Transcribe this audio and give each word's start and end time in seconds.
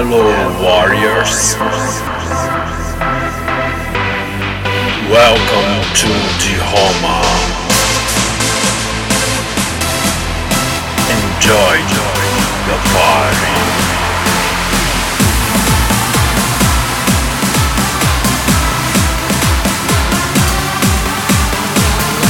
Hello, 0.00 0.22
warriors. 0.62 1.58
Welcome 5.10 5.74
to 5.98 6.10
Di 6.38 6.54
Roma. 6.70 7.18
Enjoy 11.10 11.78
the 12.68 12.78
party. 12.94 13.56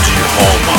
Di 0.07 0.17
Roma. 0.33 0.78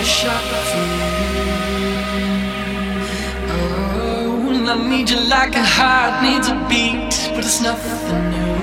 a 0.00 0.04
shot 0.04 0.44
for 0.70 0.84
you. 0.96 1.90
Oh, 3.52 4.72
I 4.72 4.88
need 4.88 5.10
you 5.10 5.20
like 5.28 5.54
a 5.54 5.66
heart 5.76 6.22
needs 6.24 6.48
a 6.48 6.56
beat, 6.70 7.12
but 7.34 7.44
it's 7.44 7.60
nothing 7.60 8.24
new. 8.32 8.56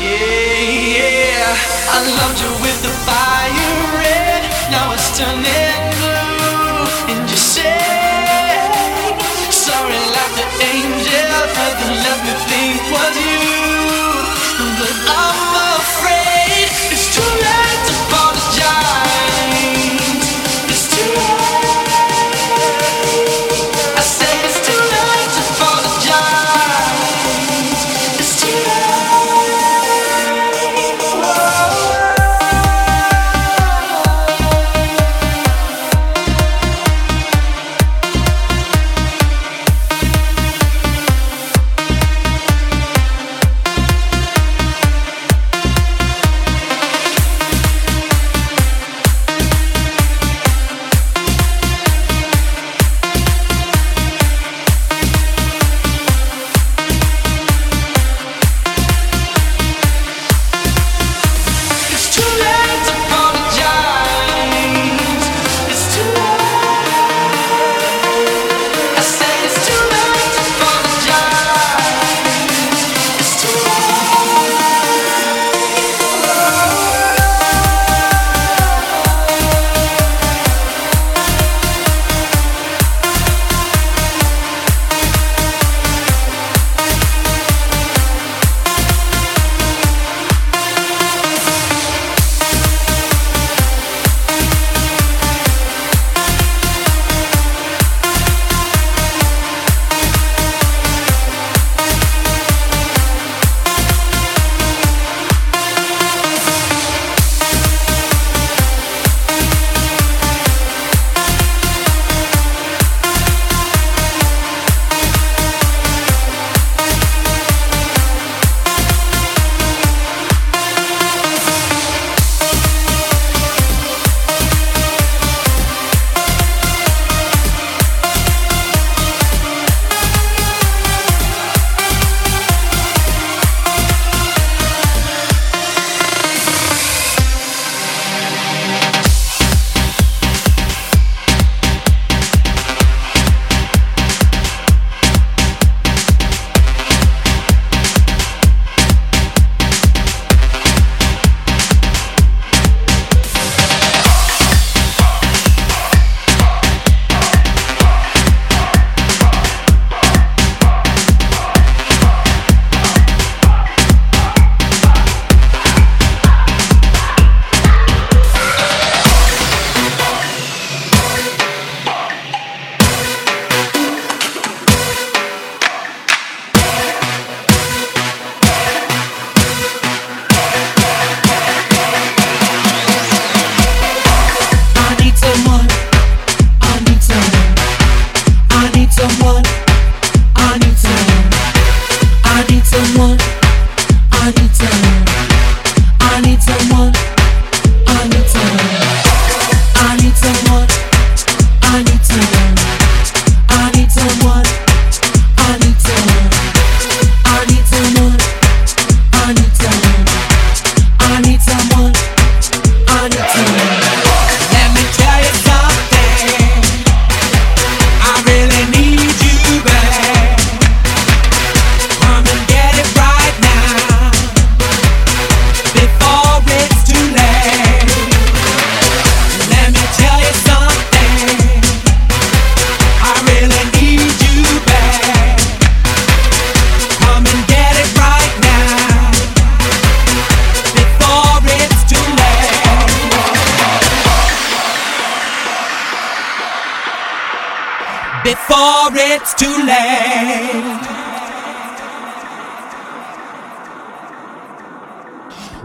Yeah, 0.00 0.96
yeah. 0.96 1.96
I 1.96 1.98
loved 2.16 2.38
you 2.40 2.52
with 2.64 2.78
the 2.86 2.92
fire 3.04 3.76
red, 4.00 4.42
now 4.72 4.94
it's 4.96 5.08
turning 5.18 5.84
blue, 6.00 7.12
and 7.12 7.22
you 7.28 7.36
say 7.36 7.76
sorry 9.52 10.00
like 10.16 10.34
the 10.40 10.46
angel, 10.72 11.28
nothing 11.60 11.94
left 12.04 12.22
me 12.24 12.34
think 12.48 12.80
was 12.88 13.16
you, 13.28 13.52
but 14.80 14.96
I'm 15.12 15.76
afraid 15.76 16.72
it's 16.88 17.06
too 17.12 17.30
late 17.44 17.80
to 17.88 17.92
apologize. 18.08 19.03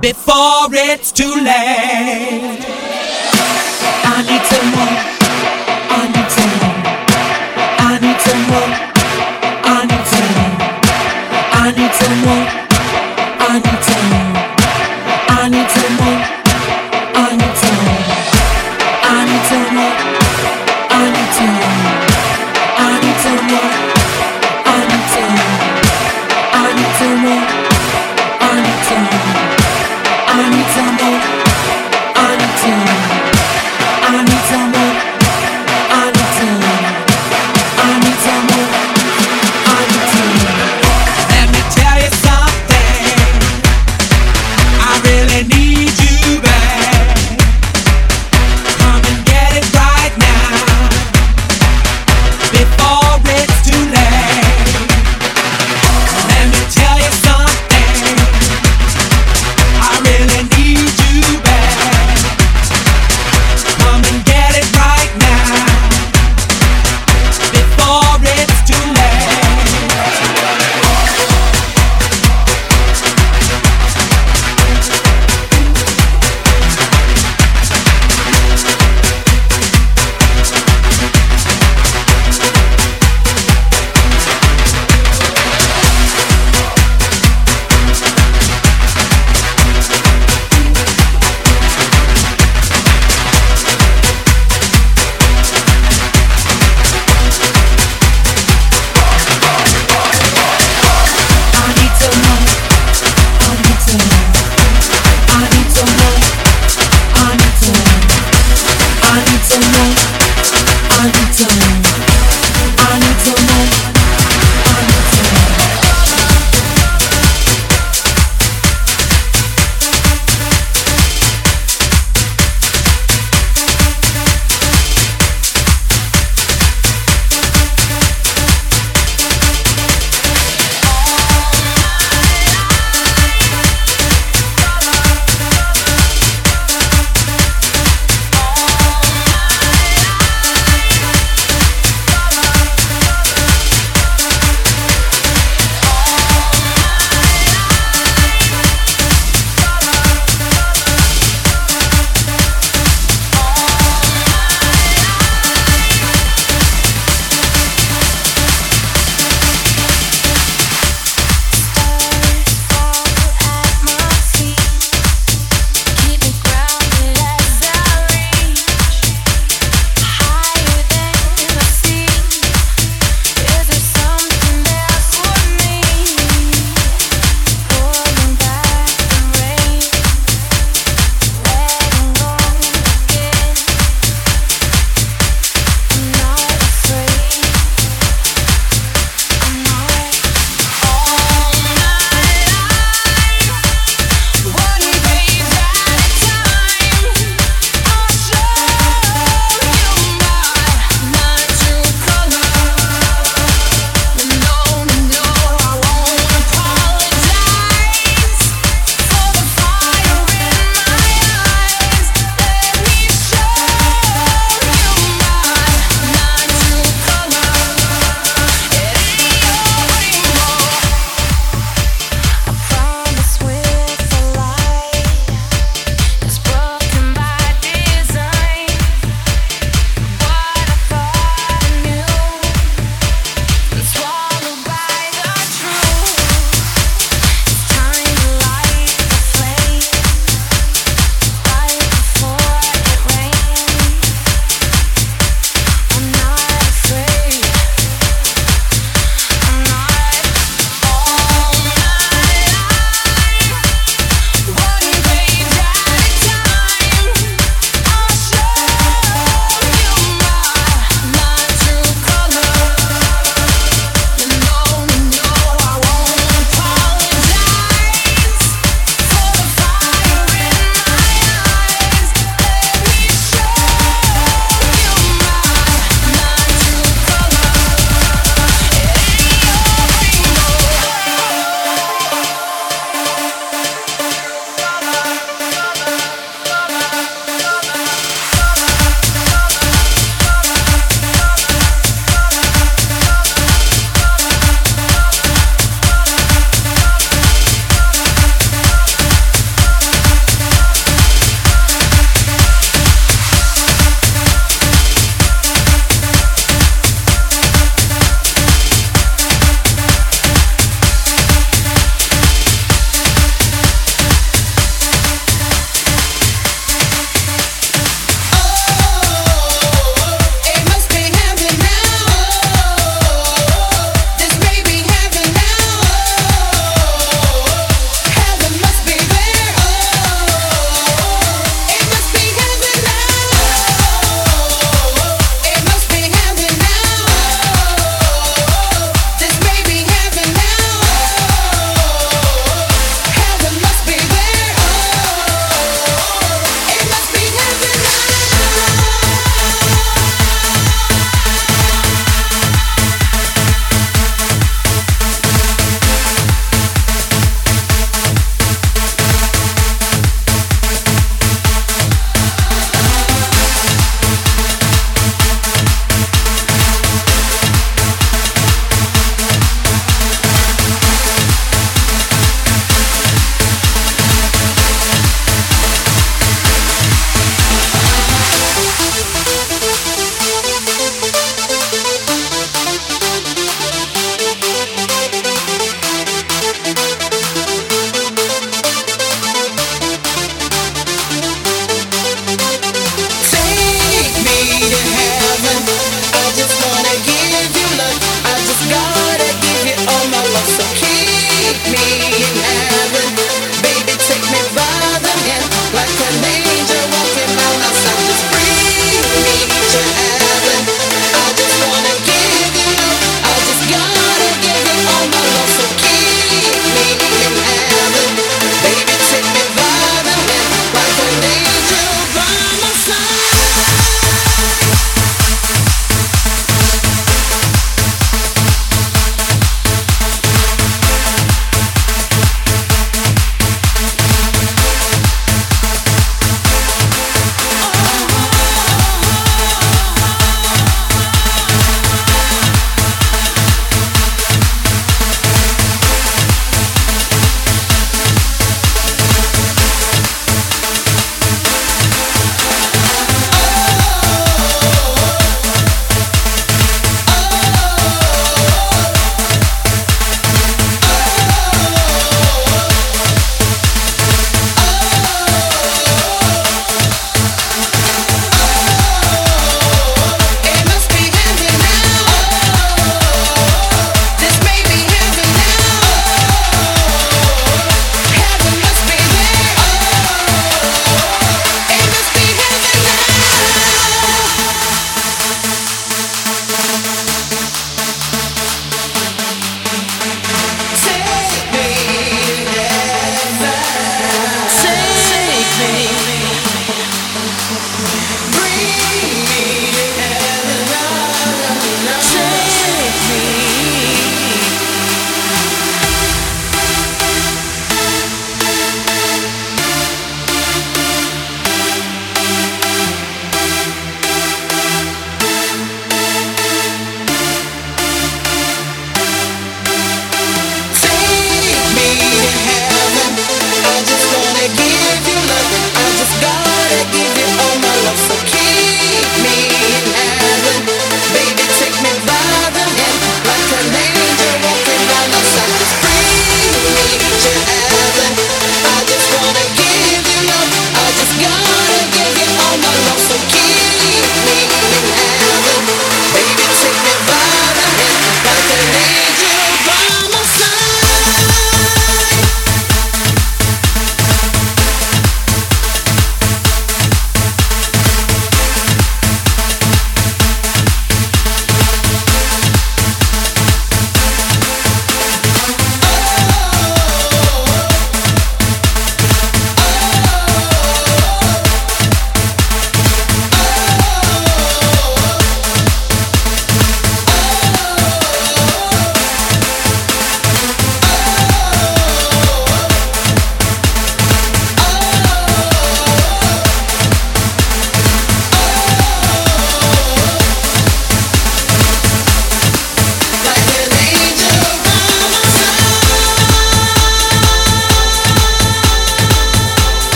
Before 0.00 0.68
it's 0.72 1.12
too 1.12 1.34
late. 1.34 2.64
I 4.04 4.22
need 4.26 4.42
some 4.46 4.81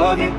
love 0.00 0.18
with 0.18 0.35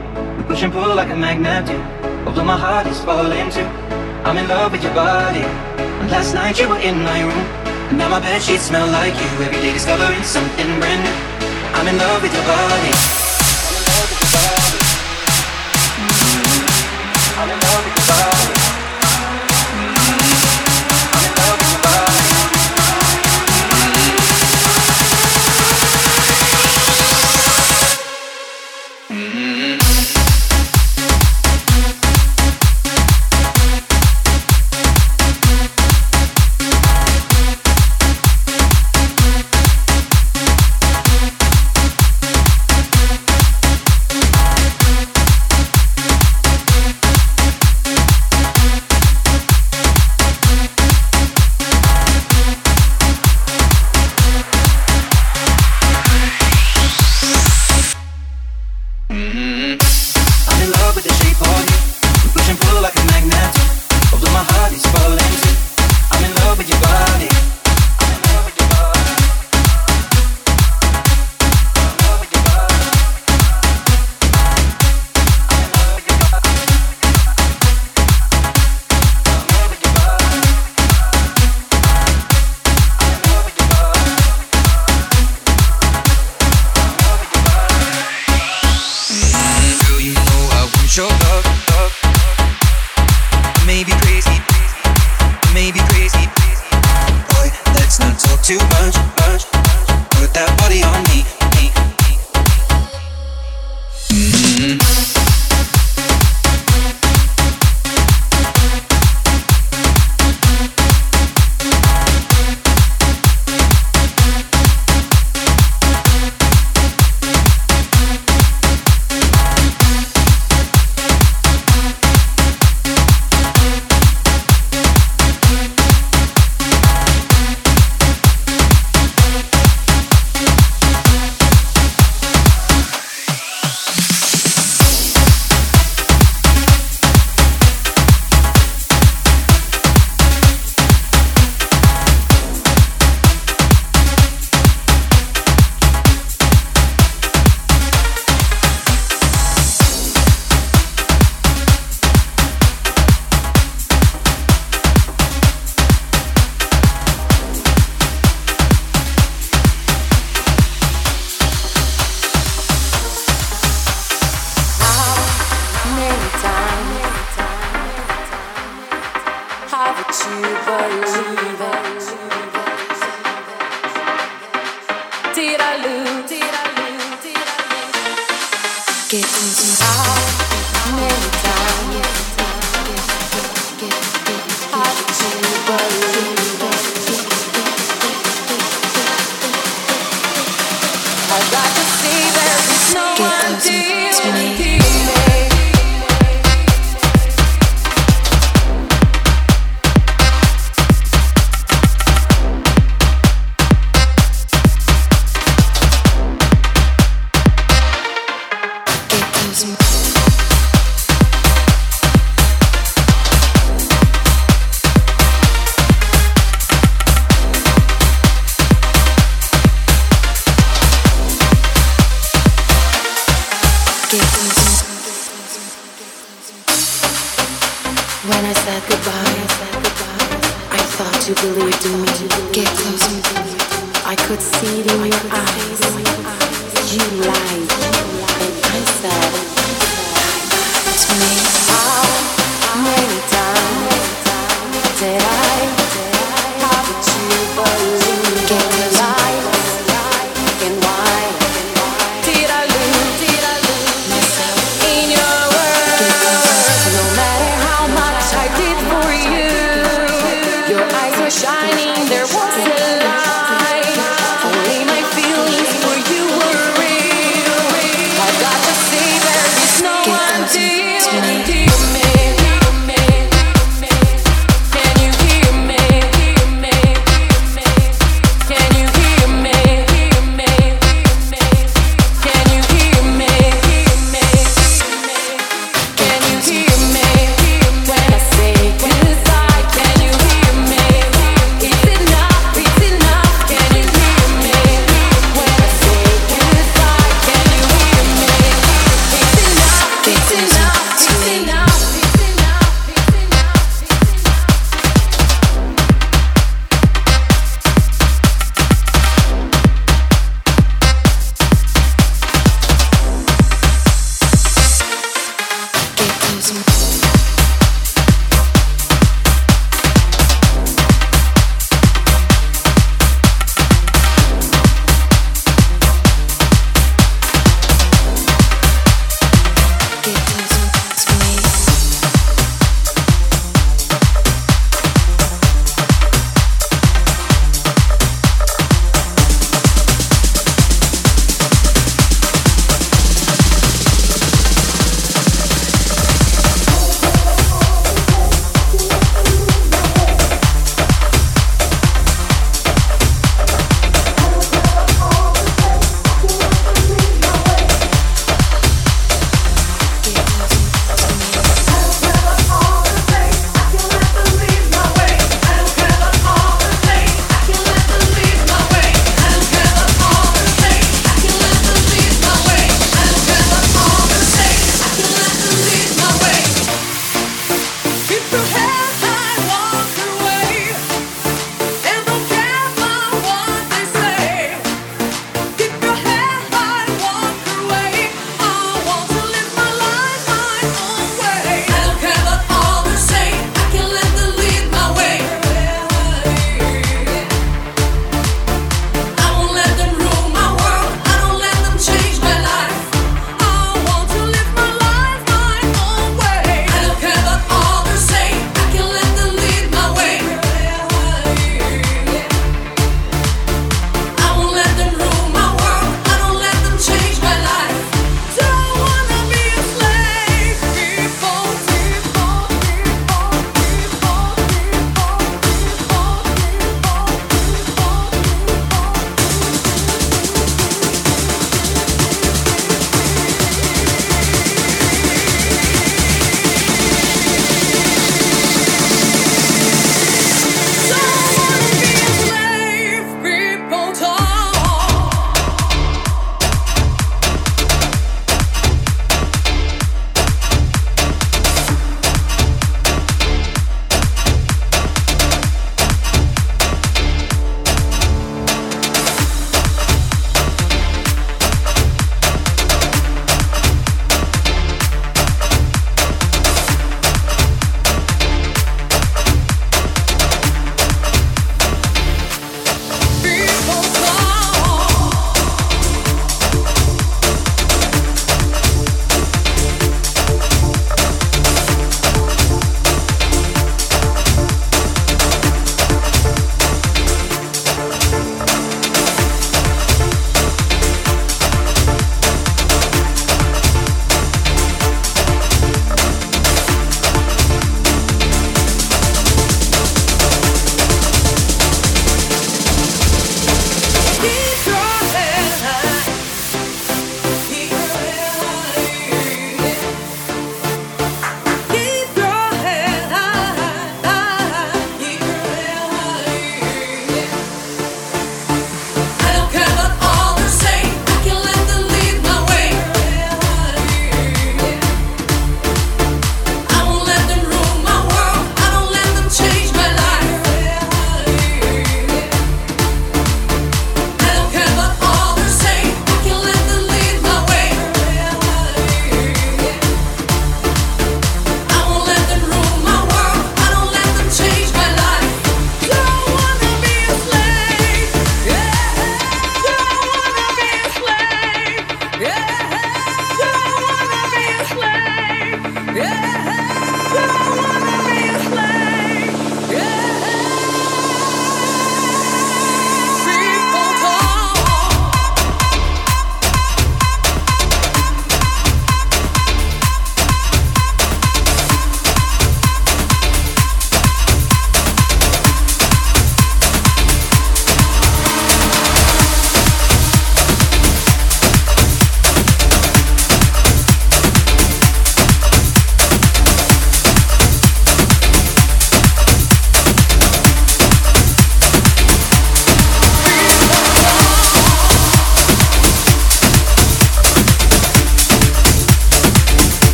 body 100.67 100.83
on 100.83 101.03
me. 101.03 101.16